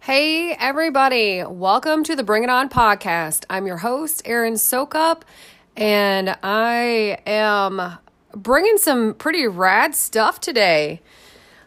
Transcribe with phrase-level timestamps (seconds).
[0.00, 1.42] Hey, everybody.
[1.42, 3.46] Welcome to the Bring It On podcast.
[3.48, 5.22] I'm your host, Erin Sokup,
[5.74, 7.98] and I am
[8.36, 11.00] bringing some pretty rad stuff today.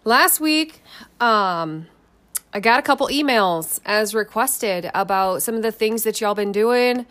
[0.04, 0.84] Last week,
[1.20, 1.88] um,
[2.54, 6.52] I got a couple emails as requested about some of the things that y'all been
[6.52, 7.08] doing,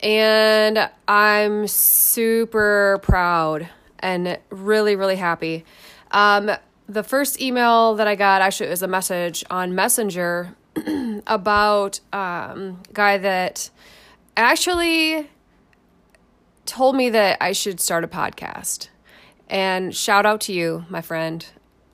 [0.00, 3.68] and I'm super proud
[3.98, 5.64] and really, really happy.
[6.10, 6.50] Um,
[6.88, 10.56] the first email that I got actually was a message on Messenger
[11.26, 13.70] about um, a guy that
[14.36, 15.28] actually
[16.64, 18.88] told me that I should start a podcast.
[19.48, 21.44] And shout out to you, my friend.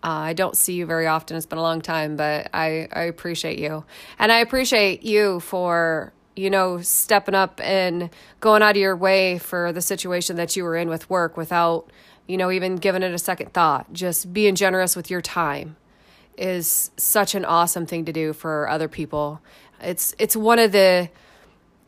[0.02, 1.36] Uh, I don't see you very often.
[1.36, 3.84] It's been a long time, but I, I appreciate you.
[4.18, 9.38] And I appreciate you for, you know, stepping up and going out of your way
[9.38, 11.90] for the situation that you were in with work without,
[12.26, 13.92] you know, even giving it a second thought.
[13.92, 15.76] Just being generous with your time
[16.36, 19.40] is such an awesome thing to do for other people.
[19.80, 21.10] It's it's one of the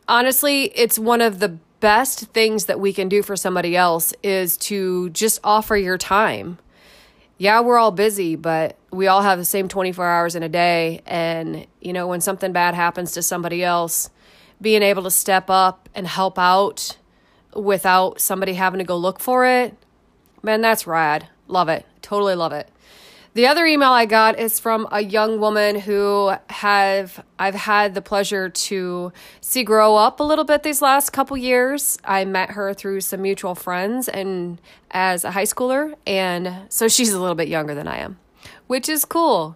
[0.07, 4.57] honestly, it's one of the best things that we can do for somebody else is
[4.57, 6.57] to just offer your time.
[7.37, 11.01] Yeah, we're all busy, but we all have the same 24 hours in a day
[11.05, 14.09] and you know, when something bad happens to somebody else,
[14.61, 16.97] being able to step up and help out
[17.53, 19.75] without somebody having to go look for it,
[20.41, 21.27] man, that's rad.
[21.47, 21.85] Love it.
[22.01, 22.69] Totally love it.
[23.37, 28.01] The other email I got is from a young woman who have I've had the
[28.01, 31.99] pleasure to see grow up a little bit these last couple years.
[32.03, 37.13] I met her through some mutual friends and as a high schooler and so she's
[37.13, 38.17] a little bit younger than I am,
[38.65, 39.55] which is cool.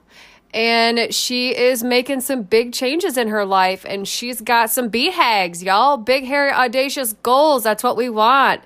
[0.54, 5.64] And she is making some big changes in her life and she's got some BHAGs,
[5.64, 5.98] y'all.
[5.98, 7.64] Big hairy audacious goals.
[7.64, 8.62] That's what we want.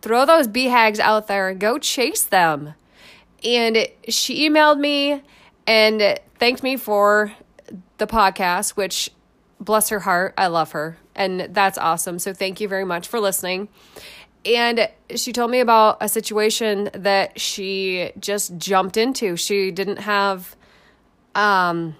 [0.00, 2.74] Throw those BHAGs out there and go chase them
[3.44, 5.22] and she emailed me
[5.66, 7.32] and thanked me for
[7.98, 9.10] the podcast, which
[9.60, 10.98] bless her heart, I love her.
[11.14, 12.18] And that's awesome.
[12.18, 13.68] So thank you very much for listening.
[14.44, 19.36] And she told me about a situation that she just jumped into.
[19.36, 20.56] She didn't have
[21.34, 21.96] um,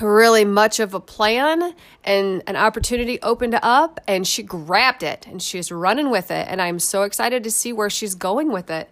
[0.00, 1.74] really much of a plan,
[2.04, 6.46] and an opportunity opened up, and she grabbed it and she's running with it.
[6.48, 8.90] And I'm so excited to see where she's going with it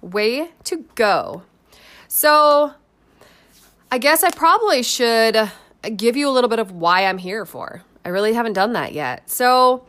[0.00, 1.42] way to go.
[2.08, 2.74] So,
[3.90, 5.50] I guess I probably should
[5.96, 7.82] give you a little bit of why I'm here for.
[8.04, 9.30] I really haven't done that yet.
[9.30, 9.86] So,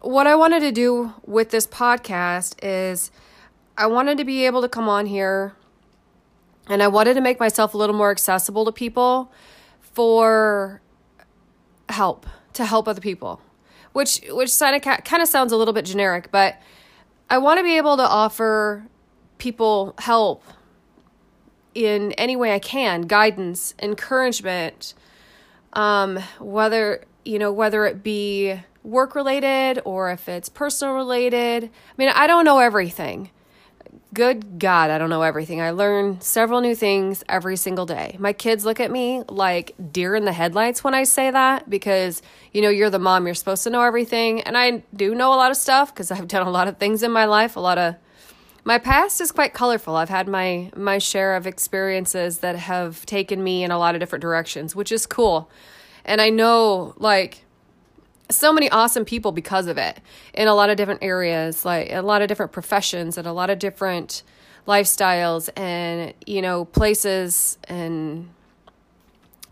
[0.00, 3.10] what I wanted to do with this podcast is
[3.78, 5.54] I wanted to be able to come on here
[6.68, 9.32] and I wanted to make myself a little more accessible to people
[9.80, 10.80] for
[11.88, 13.40] help, to help other people.
[13.92, 16.60] Which which kind of sounds a little bit generic, but
[17.30, 18.86] I want to be able to offer
[19.38, 20.44] people help
[21.74, 24.94] in any way I can, guidance, encouragement,
[25.72, 31.64] um, whether you know whether it be work related or if it's personal related.
[31.64, 33.30] I mean, I don't know everything.
[34.14, 35.60] Good God, I don't know everything.
[35.60, 38.16] I learn several new things every single day.
[38.18, 42.22] My kids look at me like deer in the headlights when I say that because,
[42.52, 44.40] you know, you're the mom, you're supposed to know everything.
[44.42, 47.02] And I do know a lot of stuff because I've done a lot of things
[47.02, 47.96] in my life, a lot of
[48.66, 49.94] my past is quite colorful.
[49.94, 54.00] I've had my my share of experiences that have taken me in a lot of
[54.00, 55.48] different directions, which is cool.
[56.04, 57.45] And I know like
[58.28, 60.00] so many awesome people because of it
[60.34, 63.50] in a lot of different areas, like a lot of different professions and a lot
[63.50, 64.22] of different
[64.66, 68.28] lifestyles and you know places and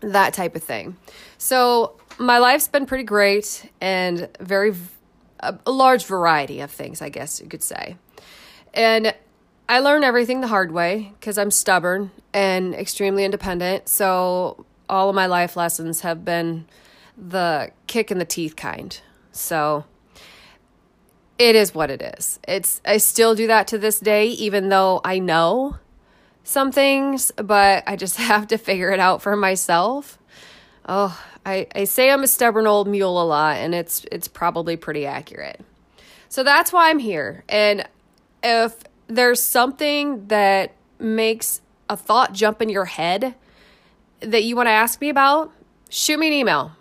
[0.01, 0.97] that type of thing.
[1.37, 4.73] So my life's been pretty great and very
[5.39, 7.97] a, a large variety of things, I guess you could say.
[8.73, 9.13] And
[9.67, 13.89] I learned everything the hard way because I'm stubborn and extremely independent.
[13.89, 16.65] So all of my life lessons have been
[17.17, 18.99] the kick in the teeth kind.
[19.31, 19.85] So
[21.37, 22.39] it is what it is.
[22.47, 25.77] It's I still do that to this day even though I know
[26.43, 30.17] some things, but I just have to figure it out for myself.
[30.87, 34.77] Oh, I, I say I'm a stubborn old mule a lot and it's it's probably
[34.77, 35.61] pretty accurate.
[36.29, 37.43] So that's why I'm here.
[37.47, 37.87] And
[38.43, 38.75] if
[39.07, 43.35] there's something that makes a thought jump in your head
[44.21, 45.51] that you want to ask me about,
[45.89, 46.71] shoot me an email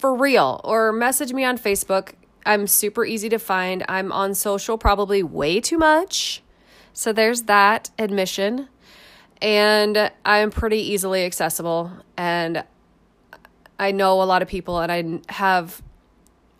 [0.00, 2.12] for real or message me on Facebook.
[2.46, 3.84] I'm super easy to find.
[3.88, 6.42] I'm on social probably way too much.
[6.94, 8.68] So there's that admission.
[9.42, 12.64] And I'm pretty easily accessible and
[13.78, 15.80] I know a lot of people and I have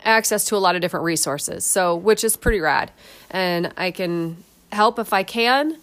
[0.03, 1.63] access to a lot of different resources.
[1.63, 2.91] So, which is pretty rad.
[3.29, 5.77] And I can help if I can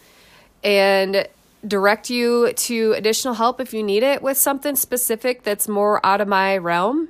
[0.64, 1.28] and
[1.66, 6.20] direct you to additional help if you need it with something specific that's more out
[6.20, 7.08] of my realm.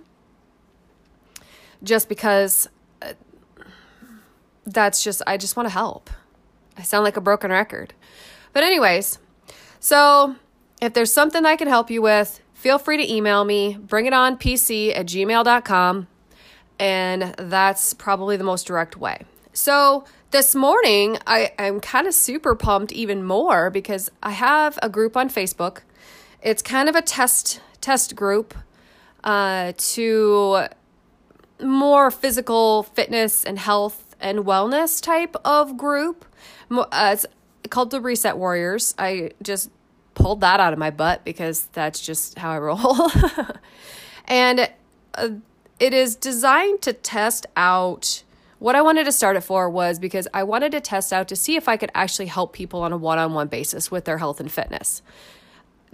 [1.82, 2.68] Just because
[3.02, 3.12] uh,
[4.66, 6.10] that's just, I just want to help.
[6.76, 7.94] I sound like a broken record.
[8.52, 9.18] But, anyways,
[9.80, 10.36] so
[10.80, 14.12] if there's something I can help you with, feel free to email me, bring it
[14.12, 16.08] on PC at gmail.com.
[16.78, 19.22] And that's probably the most direct way.
[19.52, 24.88] So, this morning, I, I'm kind of super pumped even more because I have a
[24.88, 25.80] group on Facebook.
[26.42, 28.54] It's kind of a test test group
[29.24, 30.66] uh, to
[31.62, 36.24] more physical fitness and health and wellness type of group.
[36.70, 37.26] Uh, it's
[37.70, 38.94] called the Reset Warriors.
[38.98, 39.70] I just
[40.14, 43.10] pulled that out of my butt because that's just how I roll.
[44.26, 44.70] and
[45.14, 45.28] uh,
[45.78, 48.22] it is designed to test out
[48.58, 51.36] what I wanted to start it for was because I wanted to test out to
[51.36, 54.18] see if I could actually help people on a one on one basis with their
[54.18, 55.00] health and fitness.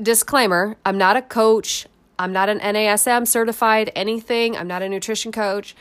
[0.01, 1.87] Disclaimer I'm not a coach,
[2.19, 5.75] I'm not an NASM certified anything, I'm not a nutrition coach.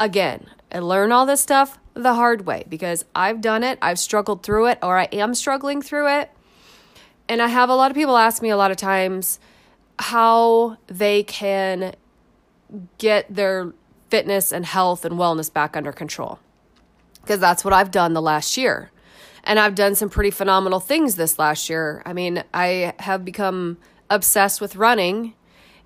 [0.00, 4.42] Again, I learn all this stuff the hard way because I've done it, I've struggled
[4.42, 6.30] through it, or I am struggling through it.
[7.28, 9.38] And I have a lot of people ask me a lot of times
[9.98, 11.94] how they can
[12.98, 13.72] get their
[14.08, 16.38] fitness and health and wellness back under control.
[17.20, 18.90] Because that's what I've done the last year.
[19.44, 22.02] And I've done some pretty phenomenal things this last year.
[22.06, 23.78] I mean, I have become
[24.08, 25.34] obsessed with running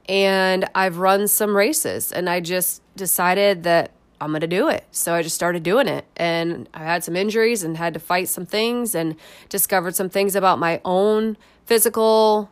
[0.08, 4.84] and I've run some races and I just decided that I'm going to do it.
[4.92, 6.04] So I just started doing it.
[6.16, 9.16] And I had some injuries and had to fight some things and
[9.48, 12.50] discovered some things about my own physical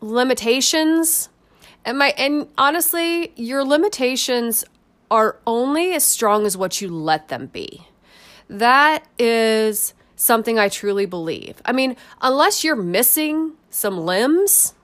[0.00, 1.28] limitations
[1.84, 4.64] and my and honestly, your limitations
[5.10, 7.86] are only as strong as what you let them be.
[8.48, 11.60] That is something I truly believe.
[11.64, 14.74] I mean, unless you're missing some limbs,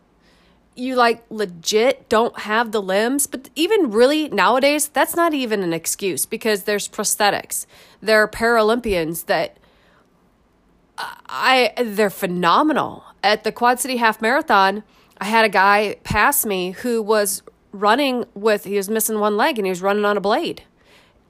[0.81, 5.73] you like legit don't have the limbs, but even really nowadays, that's not even an
[5.73, 7.67] excuse because there's prosthetics.
[8.01, 9.59] There are Paralympians that
[10.99, 13.05] I they're phenomenal.
[13.23, 14.83] At the Quad City Half Marathon,
[15.21, 17.43] I had a guy pass me who was
[17.73, 20.63] running with, he was missing one leg and he was running on a blade.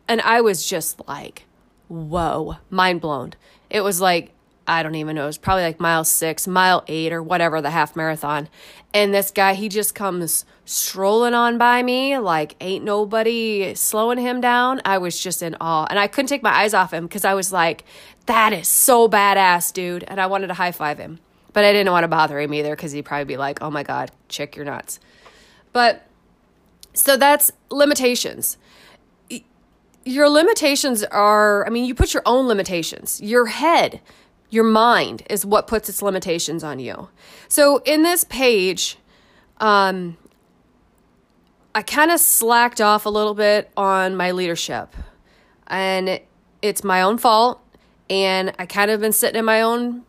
[0.06, 1.46] And I was just like,
[1.88, 3.34] whoa, mind blown.
[3.68, 4.32] It was like,
[4.66, 7.70] I don't even know, it was probably like mile six, mile eight, or whatever, the
[7.70, 8.48] half marathon.
[8.92, 14.40] And this guy, he just comes strolling on by me like ain't nobody slowing him
[14.40, 14.80] down.
[14.84, 15.86] I was just in awe.
[15.90, 17.84] And I couldn't take my eyes off him because I was like,
[18.26, 20.04] that is so badass, dude.
[20.04, 21.18] And I wanted to high five him.
[21.52, 23.82] But I didn't want to bother him either because he'd probably be like, oh my
[23.82, 25.00] God, chick, you're nuts.
[25.72, 26.06] But
[26.94, 28.56] so that's limitations.
[30.04, 33.20] Your limitations are, I mean, you put your own limitations.
[33.20, 34.00] Your head,
[34.50, 37.08] your mind is what puts its limitations on you.
[37.48, 38.98] So in this page,
[39.58, 40.16] um,
[41.74, 44.94] I kind of slacked off a little bit on my leadership.
[45.68, 46.20] And
[46.62, 47.60] it's my own fault.
[48.08, 50.02] And I kind of been sitting in my own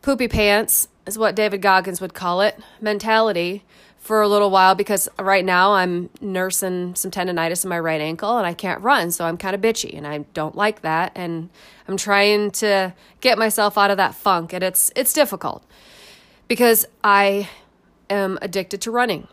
[0.00, 3.64] poopy pants, is what David Goggins would call it, mentality
[4.06, 8.38] for a little while because right now I'm nursing some tendonitis in my right ankle
[8.38, 9.10] and I can't run.
[9.10, 11.12] So I'm kind of bitchy and I don't like that.
[11.16, 11.50] And
[11.88, 14.52] I'm trying to get myself out of that funk.
[14.52, 15.64] And it's, it's difficult
[16.46, 17.48] because I
[18.08, 19.26] am addicted to running.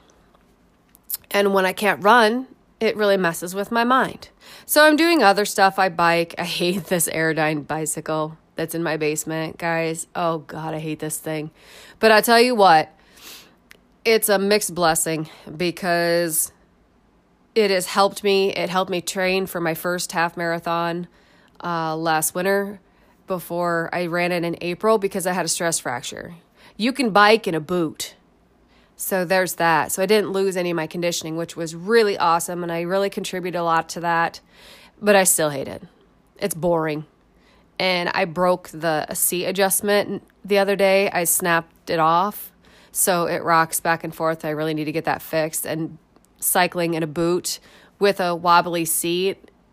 [1.29, 2.47] And when I can't run,
[2.79, 4.29] it really messes with my mind.
[4.65, 5.77] So I'm doing other stuff.
[5.77, 6.33] I bike.
[6.37, 10.07] I hate this Airdyne bicycle that's in my basement, guys.
[10.15, 11.51] Oh God, I hate this thing.
[11.99, 12.91] But I tell you what,
[14.05, 16.51] it's a mixed blessing because
[17.55, 18.51] it has helped me.
[18.53, 21.07] It helped me train for my first half marathon
[21.63, 22.79] uh, last winter
[23.27, 26.35] before I ran it in April because I had a stress fracture.
[26.75, 28.15] You can bike in a boot.
[28.95, 29.91] So there's that.
[29.91, 32.63] So I didn't lose any of my conditioning, which was really awesome.
[32.63, 34.39] And I really contributed a lot to that.
[35.01, 35.83] But I still hate it.
[36.39, 37.05] It's boring
[37.79, 41.09] and I broke the seat adjustment the other day.
[41.11, 42.52] I snapped it off.
[42.93, 44.45] So it rocks back and forth.
[44.45, 45.65] I really need to get that fixed.
[45.65, 45.97] And
[46.43, 47.59] cycling in a boot
[47.99, 49.49] with a wobbly seat.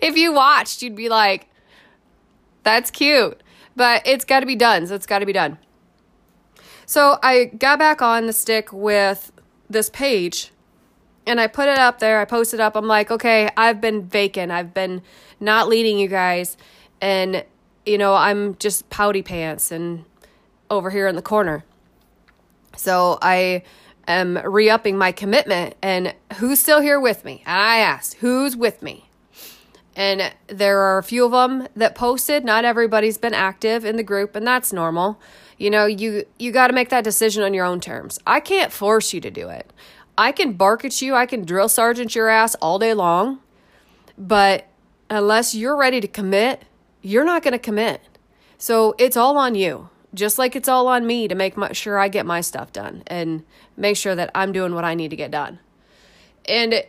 [0.00, 1.48] if you watched, you'd be like,
[2.62, 3.42] that's cute.
[3.74, 4.86] But it's got to be done.
[4.86, 5.58] So it's got to be done.
[6.86, 9.32] So I got back on the stick with
[9.68, 10.52] this page
[11.26, 12.20] and I put it up there.
[12.20, 12.76] I posted up.
[12.76, 14.52] I'm like, okay, I've been vacant.
[14.52, 15.02] I've been
[15.40, 16.56] not leading you guys.
[17.00, 17.44] And,
[17.84, 20.04] you know, I'm just pouty pants and
[20.70, 21.64] over here in the corner.
[22.76, 23.62] So I
[24.06, 25.74] am re upping my commitment.
[25.82, 27.42] And who's still here with me?
[27.46, 29.08] I asked, who's with me?
[29.94, 32.44] And there are a few of them that posted.
[32.44, 35.18] Not everybody's been active in the group, and that's normal.
[35.56, 38.18] You know, you you got to make that decision on your own terms.
[38.26, 39.72] I can't force you to do it.
[40.18, 43.40] I can bark at you, I can drill sergeant your ass all day long,
[44.16, 44.66] but
[45.10, 46.62] unless you're ready to commit,
[47.02, 48.00] you're not going to commit.
[48.56, 51.98] So it's all on you just like it's all on me to make my, sure
[51.98, 53.44] I get my stuff done and
[53.76, 55.58] make sure that I'm doing what I need to get done.
[56.48, 56.82] And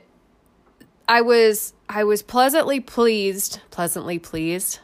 [1.08, 4.80] I was I was pleasantly pleased, pleasantly pleased.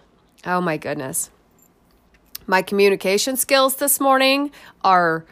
[0.46, 1.30] Oh my goodness.
[2.46, 4.52] My communication skills this morning
[4.84, 5.26] are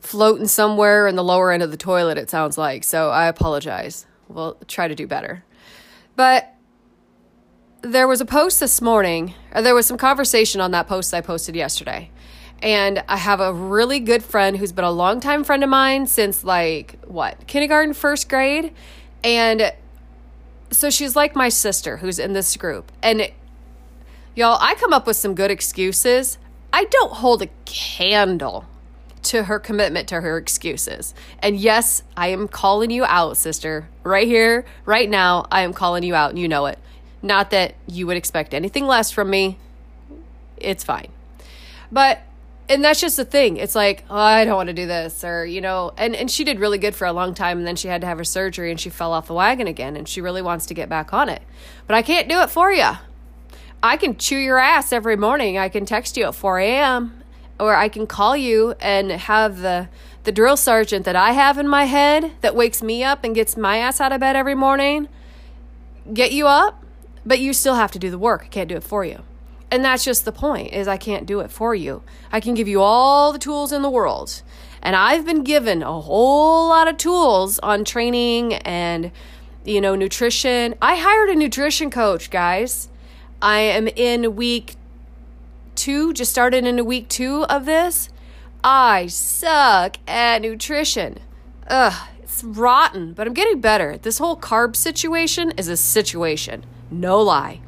[0.00, 2.84] floating somewhere in the lower end of the toilet it sounds like.
[2.84, 4.06] So I apologize.
[4.28, 5.44] We'll try to do better.
[6.16, 6.54] But
[7.82, 11.20] there was a post this morning, or there was some conversation on that post I
[11.20, 12.10] posted yesterday.
[12.62, 16.44] And I have a really good friend who's been a longtime friend of mine since
[16.44, 18.72] like what, kindergarten, first grade.
[19.24, 19.72] And
[20.70, 22.92] so she's like my sister who's in this group.
[23.02, 23.32] And
[24.36, 26.38] y'all, I come up with some good excuses.
[26.72, 28.66] I don't hold a candle
[29.24, 31.14] to her commitment to her excuses.
[31.40, 33.88] And yes, I am calling you out, sister.
[34.02, 36.78] Right here, right now, I am calling you out, and you know it.
[37.22, 39.58] Not that you would expect anything less from me.
[40.56, 41.08] It's fine.
[41.92, 42.22] But
[42.68, 43.56] and that's just the thing.
[43.56, 46.44] It's like, oh, I don't want to do this or, you know, and and she
[46.44, 48.70] did really good for a long time and then she had to have her surgery
[48.70, 51.28] and she fell off the wagon again and she really wants to get back on
[51.28, 51.42] it.
[51.86, 52.90] But I can't do it for you.
[53.82, 55.58] I can chew your ass every morning.
[55.58, 57.22] I can text you at 4 a.m.
[57.58, 59.88] or I can call you and have the
[60.24, 63.56] the drill sergeant that I have in my head that wakes me up and gets
[63.56, 65.08] my ass out of bed every morning
[66.12, 66.82] get you up
[67.24, 68.44] but you still have to do the work.
[68.44, 69.22] I can't do it for you.
[69.72, 72.02] And that's just the point is I can't do it for you.
[72.30, 74.42] I can give you all the tools in the world.
[74.82, 79.10] And I've been given a whole lot of tools on training and
[79.64, 80.74] you know nutrition.
[80.82, 82.90] I hired a nutrition coach, guys.
[83.40, 84.74] I am in week
[85.76, 88.10] 2, just started into week 2 of this.
[88.62, 91.18] I suck at nutrition.
[91.68, 93.96] Ugh, it's rotten, but I'm getting better.
[93.96, 96.66] This whole carb situation is a situation.
[96.90, 97.60] No lie.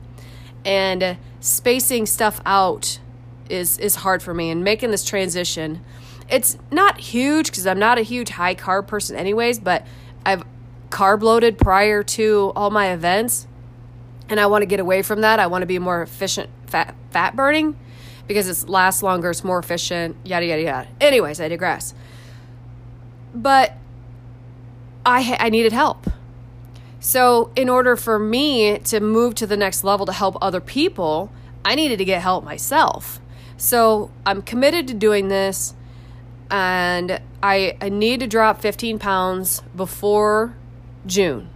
[0.67, 2.99] And spacing stuff out
[3.51, 5.85] is is hard for me and making this transition.
[6.31, 9.87] It's not huge because I'm not a huge high carb person anyways, but
[10.25, 10.43] I've
[10.89, 13.47] carb loaded prior to all my events
[14.31, 15.39] and I want to get away from that.
[15.39, 17.79] I want to be more efficient fat fat burning
[18.27, 20.89] because it lasts longer, it's more efficient, yada yada yada.
[20.99, 21.93] Anyways, I digress.
[23.35, 23.75] But
[25.05, 26.07] I I needed help.
[27.07, 31.31] So, in order for me to move to the next level to help other people,
[31.63, 33.21] I needed to get help myself.
[33.59, 35.75] So, I'm committed to doing this
[36.51, 40.57] and I, I need to drop 15 pounds before
[41.05, 41.51] June.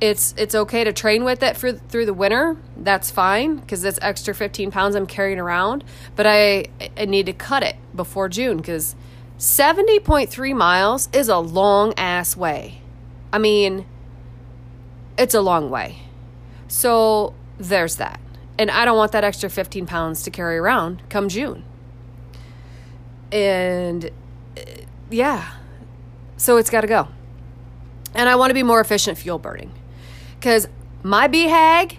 [0.00, 2.56] It's it's okay to train with it for through the winter.
[2.76, 5.84] That's fine because that's extra 15 pounds I'm carrying around.
[6.16, 6.64] But I
[6.98, 8.96] I need to cut it before June because
[9.38, 12.82] 70.3 miles is a long ass way.
[13.32, 13.86] I mean,
[15.18, 15.98] it's a long way.
[16.68, 18.20] So there's that.
[18.58, 21.64] And I don't want that extra 15 pounds to carry around come June.
[23.32, 24.10] And
[24.56, 24.60] uh,
[25.10, 25.52] yeah,
[26.36, 27.08] so it's got to go.
[28.14, 29.72] And I want to be more efficient fuel burning
[30.38, 30.68] because
[31.02, 31.98] my BHAG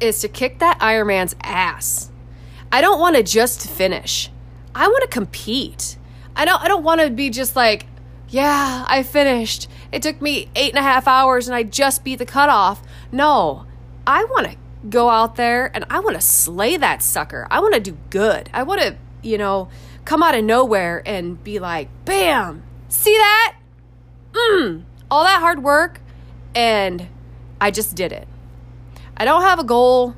[0.00, 2.10] is to kick that Ironman's ass.
[2.72, 4.30] I don't want to just finish.
[4.74, 5.96] I want to compete.
[6.34, 6.60] I don't.
[6.62, 7.86] I don't want to be just like,
[8.28, 9.68] yeah, I finished.
[9.92, 12.82] It took me eight and a half hours and I just beat the cutoff.
[13.12, 13.66] No,
[14.06, 14.56] I want to
[14.88, 17.46] go out there and I want to slay that sucker.
[17.50, 18.48] I want to do good.
[18.54, 19.68] I want to, you know,
[20.06, 23.56] come out of nowhere and be like, bam, see that?
[24.32, 26.00] Mmm, all that hard work.
[26.54, 27.06] And
[27.60, 28.26] I just did it.
[29.16, 30.16] I don't have a goal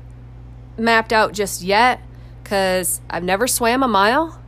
[0.77, 2.01] mapped out just yet
[2.41, 4.41] because I've never swam a mile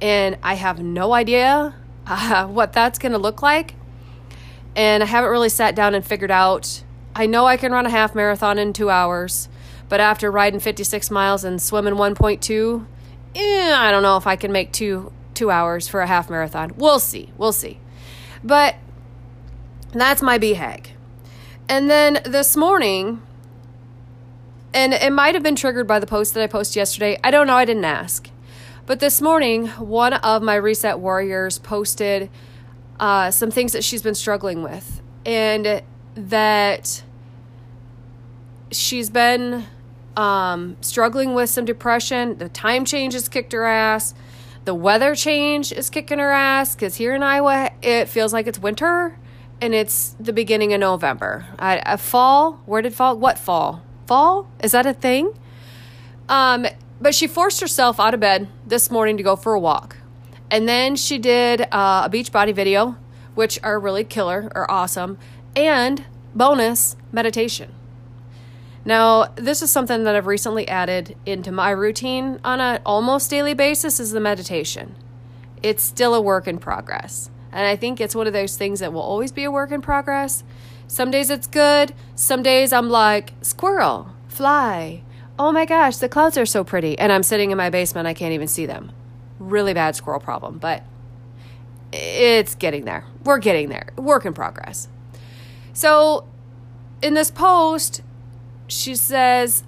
[0.00, 1.74] and I have no idea
[2.06, 3.75] uh, what that's going to look like
[4.76, 6.84] and I haven't really sat down and figured out.
[7.16, 9.48] I know I can run a half marathon in two hours,
[9.88, 12.86] but after riding 56 miles and swimming 1.2,
[13.34, 16.72] eh, I don't know if I can make two two hours for a half marathon.
[16.76, 17.30] We'll see.
[17.36, 17.78] We'll see.
[18.42, 18.76] But
[19.92, 20.88] that's my BHAG.
[21.68, 23.22] And then this morning,
[24.72, 27.18] and it might have been triggered by the post that I posted yesterday.
[27.22, 27.56] I don't know.
[27.56, 28.30] I didn't ask.
[28.86, 32.30] But this morning, one of my Reset Warriors posted
[32.98, 35.82] uh, some things that she's been struggling with, and
[36.14, 37.02] that
[38.70, 39.66] she's been
[40.16, 42.38] um, struggling with some depression.
[42.38, 44.14] The time changes kicked her ass.
[44.64, 48.58] The weather change is kicking her ass because here in Iowa, it feels like it's
[48.58, 49.16] winter
[49.60, 51.46] and it's the beginning of November.
[51.58, 53.16] I, I, fall, where did fall?
[53.16, 53.82] What fall?
[54.06, 54.50] Fall?
[54.62, 55.32] Is that a thing?
[56.28, 56.66] Um,
[57.00, 59.95] but she forced herself out of bed this morning to go for a walk.
[60.50, 62.96] And then she did uh, a Beachbody video,
[63.34, 65.18] which are really killer or awesome,
[65.54, 67.72] and bonus meditation.
[68.84, 73.52] Now, this is something that I've recently added into my routine on an almost daily
[73.52, 74.94] basis is the meditation.
[75.60, 77.28] It's still a work in progress.
[77.50, 79.80] And I think it's one of those things that will always be a work in
[79.80, 80.44] progress.
[80.86, 85.02] Some days it's good, some days I'm like, squirrel, fly.
[85.36, 86.96] Oh my gosh, the clouds are so pretty.
[86.96, 88.92] And I'm sitting in my basement, I can't even see them.
[89.38, 90.82] Really bad squirrel problem, but
[91.92, 93.04] it's getting there.
[93.24, 93.88] We're getting there.
[93.96, 94.88] Work in progress.
[95.72, 96.26] So,
[97.02, 98.02] in this post,
[98.66, 99.62] she says,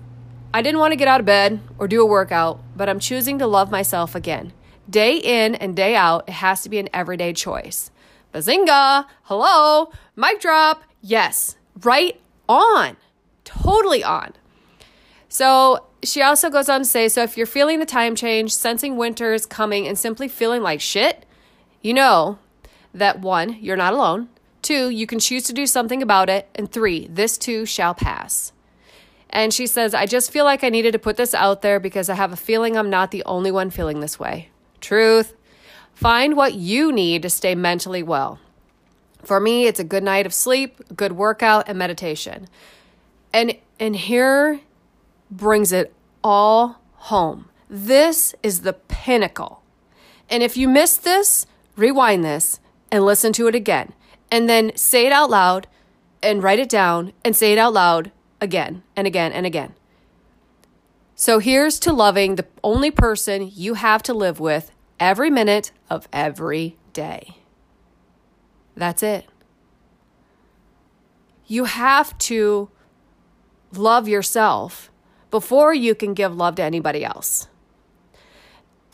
[0.53, 3.39] I didn't want to get out of bed or do a workout, but I'm choosing
[3.39, 4.53] to love myself again.
[4.89, 7.91] Day in and day out, it has to be an everyday choice.
[8.33, 9.07] Bazinga!
[9.25, 9.93] Hello!
[10.17, 10.83] Mic drop!
[11.03, 12.97] Yes, right on.
[13.45, 14.33] Totally on.
[15.29, 18.97] So she also goes on to say so if you're feeling the time change, sensing
[18.97, 21.27] winter is coming, and simply feeling like shit,
[21.83, 22.39] you know
[22.95, 24.29] that one, you're not alone.
[24.63, 26.49] Two, you can choose to do something about it.
[26.55, 28.53] And three, this too shall pass.
[29.31, 32.09] And she says, I just feel like I needed to put this out there because
[32.09, 34.49] I have a feeling I'm not the only one feeling this way.
[34.81, 35.35] Truth.
[35.93, 38.39] Find what you need to stay mentally well.
[39.23, 42.49] For me, it's a good night of sleep, good workout, and meditation.
[43.33, 44.61] And and here
[45.31, 45.93] brings it
[46.23, 47.49] all home.
[47.69, 49.63] This is the pinnacle.
[50.31, 53.93] And if you missed this, rewind this and listen to it again.
[54.31, 55.67] And then say it out loud
[56.23, 59.75] and write it down and say it out loud again and again and again.
[61.15, 64.71] So here's to loving the only person you have to live with
[65.01, 67.39] every minute of every day.
[68.77, 69.27] That's it.
[71.47, 72.71] You have to
[73.73, 74.91] love yourself
[75.31, 77.49] before you can give love to anybody else.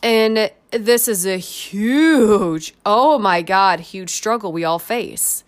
[0.02, 5.44] And this is a huge, oh my God, huge struggle we all face.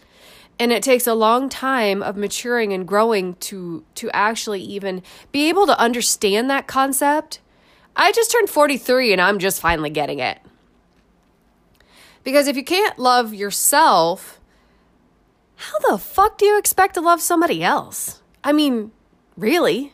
[0.58, 5.50] And it takes a long time of maturing and growing to to actually even be
[5.50, 7.40] able to understand that concept.
[7.94, 10.38] I just turned 43 and i'm just finally getting it.
[12.24, 14.40] Because if you can't love yourself
[15.56, 18.22] how the fuck do you expect to love somebody else?
[18.42, 18.92] I mean
[19.36, 19.92] really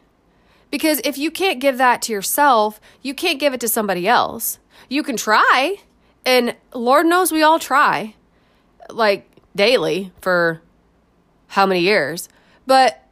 [0.72, 4.58] because if you can't give that to yourself you can't give it to somebody else
[4.88, 5.76] you can try
[6.26, 8.14] and lord knows we all try
[8.90, 10.62] like daily for
[11.48, 12.28] how many years.
[12.66, 13.06] But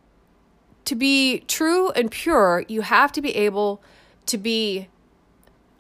[0.87, 3.83] to be true and pure, you have to be able
[4.27, 4.89] to be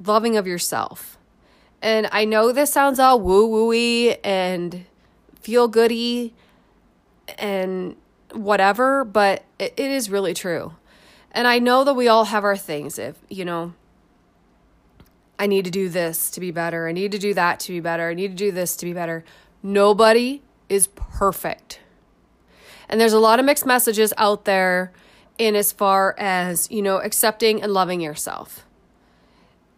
[0.05, 1.19] loving of yourself.
[1.83, 4.85] And I know this sounds all woo wooey and
[5.41, 6.35] feel goody
[7.39, 7.97] and
[8.33, 10.75] whatever, but it, it is really true.
[11.33, 12.99] And I know that we all have our things.
[12.99, 13.75] If, you know,
[15.39, 16.89] I need to do this to be better.
[16.89, 18.11] I need to do that to be better.
[18.11, 19.25] I need to do this to be better.
[19.63, 21.81] Nobody is perfect.
[22.89, 24.93] And there's a lot of mixed messages out there
[25.39, 28.67] in as far as, you know, accepting and loving yourself,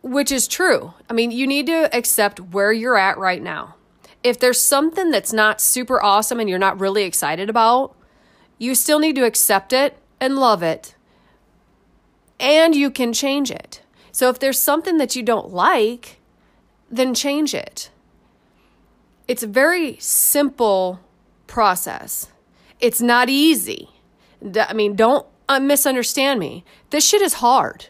[0.03, 0.95] which is true.
[1.09, 3.77] I mean, you need to accept where you're at right now.
[4.25, 7.95] If there's something that's not super awesome and you're not really excited about,
[8.59, 10.95] you still need to accept it and love it.
[12.43, 13.81] And you can change it.
[14.11, 16.21] So if there's something that you don't like,
[16.91, 17.89] then change it
[19.33, 21.01] it's a very simple
[21.47, 22.29] process.
[22.81, 23.89] It's not easy.
[24.55, 26.65] I mean, don't uh, misunderstand me.
[26.91, 27.87] This shit is hard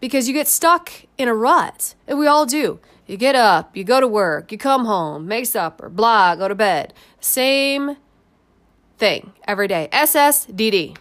[0.00, 2.80] because you get stuck in a rut, and we all do.
[3.06, 6.54] You get up, you go to work, you come home, make supper, blah, go to
[6.56, 6.94] bed.
[7.20, 7.96] Same
[8.98, 9.88] thing every day.
[9.92, 10.96] SSDD.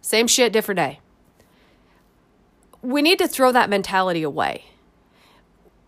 [0.00, 1.01] Same shit, different day.
[2.82, 4.64] We need to throw that mentality away.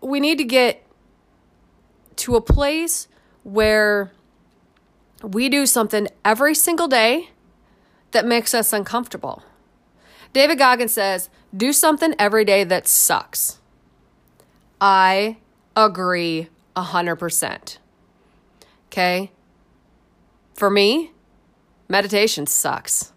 [0.01, 0.85] We need to get
[2.17, 3.07] to a place
[3.43, 4.11] where
[5.21, 7.29] we do something every single day
[8.11, 9.43] that makes us uncomfortable.
[10.31, 13.59] David Goggins says, do something every day that sucks.
[14.79, 15.37] I
[15.75, 17.77] agree 100%.
[18.87, 19.31] Okay?
[20.53, 21.11] For me,
[21.89, 23.11] meditation sucks.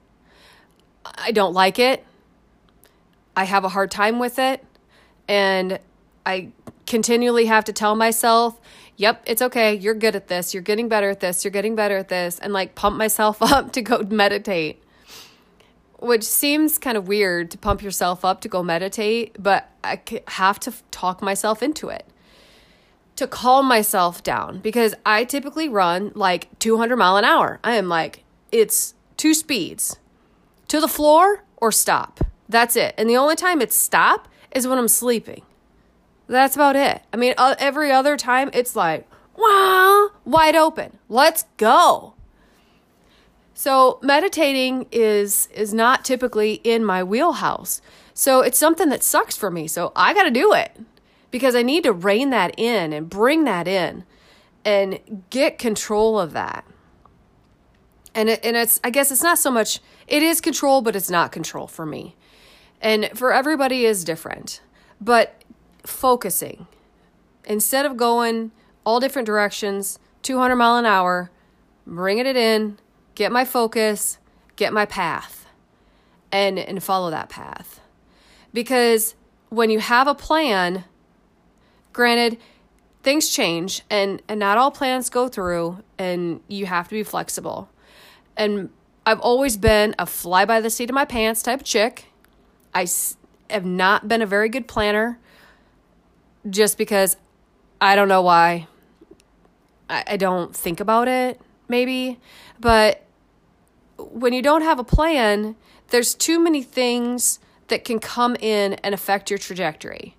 [1.05, 2.05] I don't like it.
[3.39, 4.65] I have a hard time with it.
[5.29, 5.79] And
[6.27, 6.49] I
[6.87, 8.61] continually have to tell myself,
[8.97, 9.77] yep, it's okay.
[9.77, 10.53] You're good at this.
[10.53, 11.45] You're getting better at this.
[11.45, 12.41] You're getting better at this.
[12.41, 14.83] And like pump myself up to go meditate.
[16.01, 20.59] which seems kind of weird to pump yourself up to go meditate, but I have
[20.61, 22.07] to talk myself into it
[23.15, 27.61] to calm myself down because I typically run like 200 mile an hour.
[27.63, 29.99] I am like, it's two speeds
[30.69, 32.21] to the floor or stop.
[32.49, 32.95] That's it.
[32.97, 35.43] And the only time it's stop is when I'm sleeping.
[36.27, 37.03] That's about it.
[37.13, 40.99] I mean, uh, every other time it's like, wow, wide open.
[41.09, 42.15] Let's go.
[43.55, 47.81] So meditating is is not typically in my wheelhouse.
[48.15, 49.67] So it's something that sucks for me.
[49.67, 50.77] So I got to do it
[51.31, 54.05] because I need to rein that in and bring that in
[54.65, 56.65] and get control of that.
[58.15, 61.11] And it, and it's I guess it's not so much it is control but it's
[61.11, 62.15] not control for me.
[62.81, 64.61] And for everybody is different.
[65.01, 65.43] But
[65.85, 66.67] focusing
[67.45, 68.53] instead of going
[68.85, 71.31] all different directions, 200 mile an hour,
[71.87, 72.79] bringing it in
[73.15, 74.19] get my focus,
[74.55, 75.47] get my path,
[76.31, 77.81] and, and follow that path.
[78.53, 79.17] Because
[79.49, 80.85] when you have a plan,
[81.93, 82.39] granted,
[83.03, 87.69] things change and, and not all plans go through, and you have to be flexible.
[88.37, 88.71] And
[89.05, 92.08] I've always been a fly by the seat of my pants type chick.
[92.79, 92.87] I
[93.51, 95.19] have not been a very good planner
[96.49, 97.17] just because
[97.81, 98.69] I don't know why.
[99.91, 102.21] I, I don't think about it, maybe.
[102.61, 103.03] But
[103.99, 105.57] when you don't have a plan,
[105.89, 110.15] there's too many things that can come in and affect your trajectory.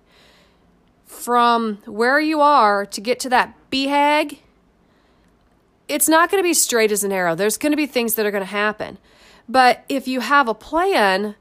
[1.06, 4.38] From where you are to get to that BHAG,
[5.88, 7.34] it's not going to be straight as an arrow.
[7.34, 8.98] There's going to be things that are going to happen.
[9.48, 11.36] But if you have a plan,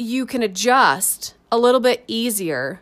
[0.00, 2.80] you can adjust a little bit easier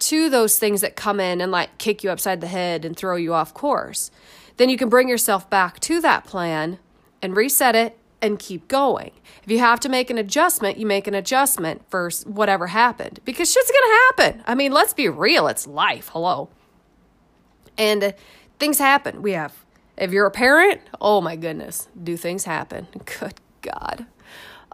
[0.00, 3.14] to those things that come in and like kick you upside the head and throw
[3.16, 4.10] you off course.
[4.56, 6.78] Then you can bring yourself back to that plan
[7.22, 9.12] and reset it and keep going.
[9.44, 13.52] If you have to make an adjustment, you make an adjustment for whatever happened because
[13.52, 14.42] shit's gonna happen.
[14.46, 16.08] I mean, let's be real, it's life.
[16.12, 16.48] Hello.
[17.78, 18.12] And
[18.58, 19.22] things happen.
[19.22, 19.54] We have,
[19.96, 22.88] if you're a parent, oh my goodness, do things happen?
[23.20, 24.06] Good God.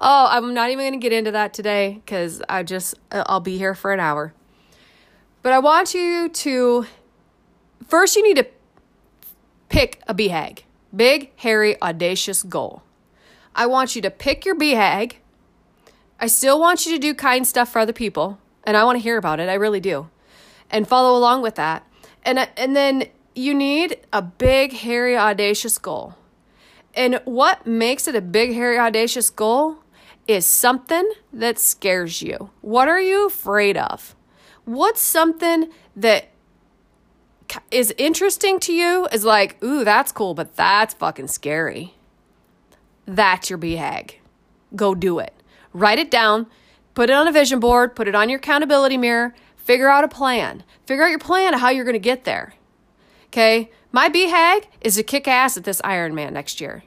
[0.04, 3.56] Oh, I'm not even gonna get into that today because I just, uh, I'll be
[3.56, 4.34] here for an hour.
[5.42, 6.86] But I want you to,
[7.86, 8.46] first, you need to
[9.68, 12.82] pick a BHAG Big, hairy, audacious goal.
[13.54, 15.14] I want you to pick your BHAG.
[16.20, 19.02] I still want you to do kind stuff for other people, and I want to
[19.02, 19.48] hear about it.
[19.48, 20.10] I really do.
[20.68, 21.86] And follow along with that.
[22.24, 26.16] And, and then you need a big, hairy, audacious goal.
[26.92, 29.78] And what makes it a big, hairy, audacious goal
[30.26, 32.50] is something that scares you.
[32.60, 34.14] What are you afraid of?
[34.64, 36.28] What's something that
[37.70, 41.94] is interesting to you is like, ooh, that's cool, but that's fucking scary.
[43.06, 44.14] That's your BHAG.
[44.74, 45.34] Go do it.
[45.72, 46.46] Write it down,
[46.94, 50.08] put it on a vision board, put it on your accountability mirror, figure out a
[50.08, 50.62] plan.
[50.86, 52.54] Figure out your plan of how you're going to get there.
[53.26, 53.70] Okay?
[53.90, 56.84] My BHAG is to kick ass at this Ironman next year.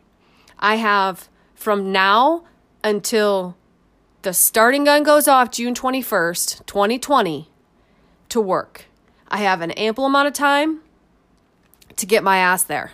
[0.60, 2.46] I have from now
[2.86, 3.58] until
[4.22, 7.50] the starting gun goes off June 21st, 2020,
[8.30, 8.86] to work.
[9.28, 10.82] I have an ample amount of time
[11.98, 12.92] to get my ass there.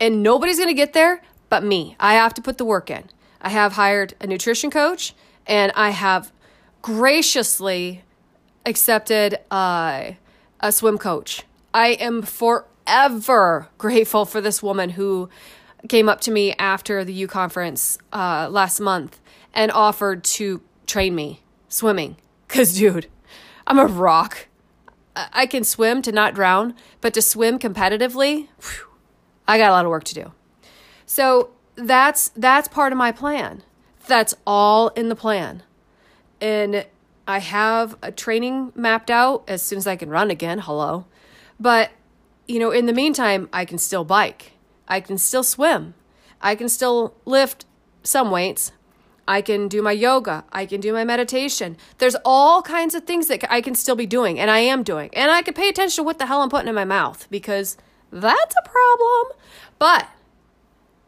[0.00, 1.96] And nobody's going to get there but me.
[1.98, 3.04] I have to put the work in.
[3.42, 5.12] I have hired a nutrition coach
[5.46, 6.32] and I have
[6.80, 8.02] graciously
[8.64, 10.12] accepted uh,
[10.60, 11.42] a swim coach.
[11.72, 15.28] I am forever grateful for this woman who
[15.88, 19.20] came up to me after the U conference uh, last month
[19.52, 22.16] and offered to train me swimming.
[22.46, 23.08] Because, dude,
[23.66, 24.48] I'm a rock.
[25.14, 28.88] I can swim to not drown, but to swim competitively, whew,
[29.46, 30.32] I got a lot of work to do.
[31.06, 33.62] So that's that's part of my plan.
[34.06, 35.62] That's all in the plan.
[36.40, 36.86] And
[37.26, 40.58] I have a training mapped out as soon as I can run again.
[40.60, 41.06] Hello.
[41.60, 41.90] But
[42.46, 44.53] you know, in the meantime, I can still bike.
[44.88, 45.94] I can still swim.
[46.40, 47.64] I can still lift
[48.02, 48.72] some weights,
[49.26, 50.44] I can do my yoga.
[50.52, 51.76] I can do my meditation.
[51.98, 55.10] There's all kinds of things that I can still be doing, and I am doing.
[55.14, 57.76] And I can pay attention to what the hell I'm putting in my mouth because
[58.10, 59.38] that's a problem.
[59.78, 60.08] But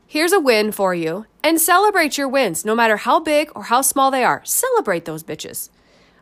[0.06, 3.82] here's a win for you and celebrate your wins, no matter how big or how
[3.82, 4.42] small they are.
[4.44, 5.68] Celebrate those bitches.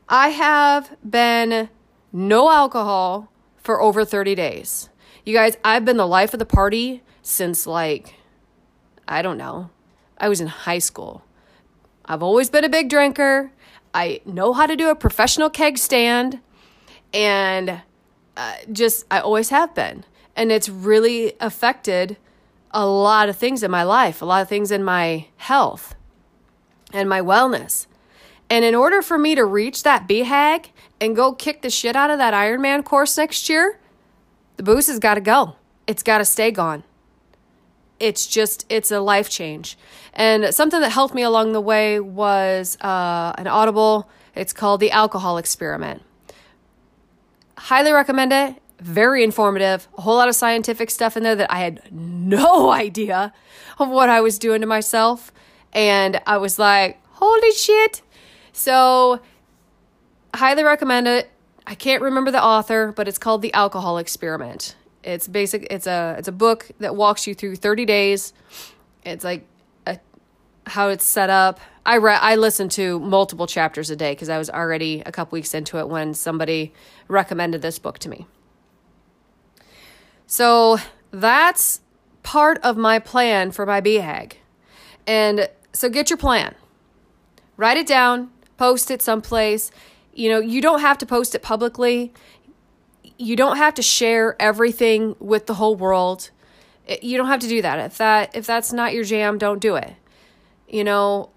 [0.09, 1.69] I have been
[2.13, 4.89] no alcohol for over 30 days.
[5.25, 8.15] You guys, I've been the life of the party since like,
[9.09, 9.71] I don't know,
[10.17, 11.25] I was in high school.
[12.05, 13.51] I've always been a big drinker.
[13.93, 16.39] I know how to do a professional keg stand.
[17.13, 17.83] And
[18.37, 20.05] uh, just, I always have been.
[20.37, 22.17] And it's really affected
[22.73, 25.95] a lot of things in my life, a lot of things in my health.
[26.93, 27.87] and my wellness.
[28.49, 30.67] And in order for me to reach that BHAG
[31.01, 33.79] and go kick the shit out of that Ironman course next year,
[34.57, 35.57] the booze has got to go.
[35.87, 36.85] It's got to stay gone.
[38.01, 39.79] It's just, it's a life change.
[40.13, 44.09] And something that helped me along the way was uh, an audible.
[44.35, 46.03] It's called The Alcohol Experiment.
[47.57, 48.57] Highly recommend it.
[48.81, 49.89] Very informative.
[49.97, 53.33] A whole lot of scientific stuff in there that I had no idea
[53.79, 55.33] of what I was doing to myself.
[55.73, 58.03] And I was like, holy shit.
[58.53, 59.21] So,
[60.35, 61.31] highly recommend it.
[61.67, 64.77] I can't remember the author, but it's called The Alcohol Experiment.
[65.05, 68.33] It's basic it's a it's a book that walks you through 30 days.
[69.05, 69.47] It's like
[69.87, 69.99] a,
[70.67, 71.61] how it's set up.
[71.87, 75.37] I read I listened to multiple chapters a day because I was already a couple
[75.37, 76.73] weeks into it when somebody
[77.07, 78.27] recommended this book to me.
[80.27, 80.79] So,
[81.11, 81.81] that's
[82.23, 84.33] part of my plan for my BHAG.
[85.07, 86.55] And so get your plan.
[87.57, 89.71] Write it down, post it someplace.
[90.13, 92.13] You know, you don't have to post it publicly.
[93.17, 96.31] You don't have to share everything with the whole world.
[97.03, 97.79] You don't have to do that.
[97.79, 99.95] If that if that's not your jam, don't do it.
[100.69, 101.31] You know,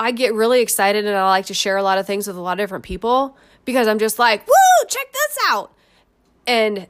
[0.00, 2.40] I get really excited and I like to share a lot of things with a
[2.40, 5.72] lot of different people because I'm just like, "Woo, check this out."
[6.46, 6.88] And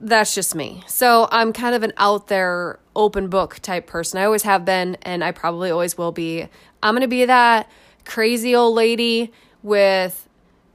[0.00, 0.82] that's just me.
[0.86, 4.18] So I'm kind of an out there, open book type person.
[4.18, 6.48] I always have been, and I probably always will be.
[6.82, 7.70] I'm going to be that
[8.04, 10.28] crazy old lady with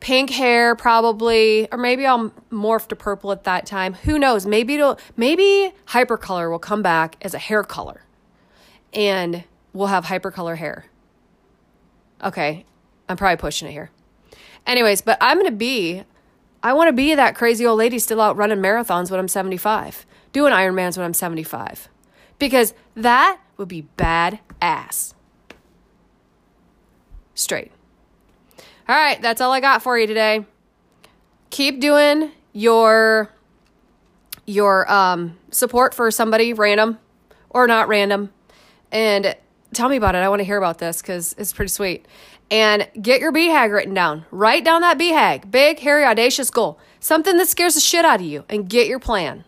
[0.05, 3.95] pink hair, probably, or maybe I'll morph to purple at that time.
[3.95, 4.45] Who knows?
[4.45, 8.03] Maybe it'll, maybe hypercolor will come back as a hair color
[8.93, 10.85] and we'll have hypercolor hair.
[12.23, 12.65] Okay,
[13.09, 13.89] I'm probably pushing it here.
[14.67, 16.03] Anyways, but I'm going to be
[16.61, 20.05] I want to be that crazy old lady still out running marathons when I'm 75,
[20.33, 21.89] doing Ironmans when I'm 75.
[22.37, 25.15] Because that would be bad ass.
[27.33, 27.71] Straight.
[28.87, 30.45] All right, that's all I got for you today.
[31.49, 33.29] Keep doing your
[34.45, 36.99] your um, support for somebody random
[37.49, 38.31] or not random
[38.91, 39.35] and
[39.73, 40.19] tell me about it.
[40.19, 42.05] I want to hear about this cuz it's pretty sweet
[42.51, 44.25] and get your BHAG written down.
[44.31, 48.25] Write down that BHAG, big, hairy, audacious goal, something that scares the shit out of
[48.25, 49.43] you, and get your plan.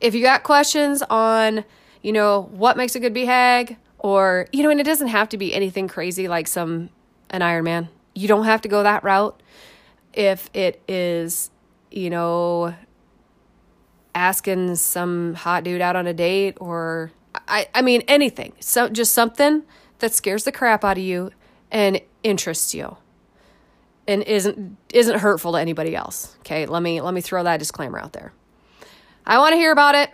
[0.00, 1.64] If you got questions on,
[2.02, 5.38] you know, what makes a good BHAG, or, you know, and it doesn't have to
[5.38, 6.90] be anything crazy like some,
[7.30, 7.88] an Ironman.
[8.16, 9.40] You don't have to go that route.
[10.14, 11.50] If it is,
[11.90, 12.74] you know,
[14.14, 17.12] asking some hot dude out on a date or
[17.46, 18.54] I, I mean anything.
[18.60, 19.62] So just something
[19.98, 21.30] that scares the crap out of you
[21.70, 22.96] and interests you
[24.08, 26.36] and isn't isn't hurtful to anybody else.
[26.40, 28.32] Okay, let me let me throw that disclaimer out there.
[29.26, 30.10] I want to hear about it.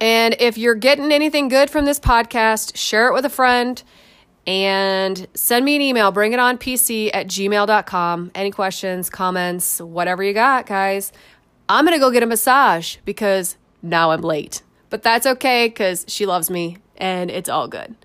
[0.00, 3.82] And if you're getting anything good from this podcast, share it with a friend
[4.46, 6.12] and send me an email.
[6.12, 8.30] Bring it on PC at gmail.com.
[8.34, 11.12] Any questions, comments, whatever you got, guys.
[11.68, 14.62] I'm to go get a massage because now I'm late.
[14.88, 17.96] But that's okay because she loves me and it's all good.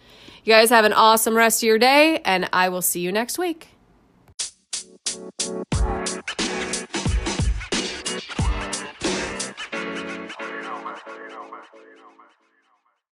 [0.44, 3.38] You guys have an awesome rest of your day, and I will see you next
[3.38, 3.68] week.